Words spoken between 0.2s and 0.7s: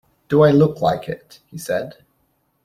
‘Do I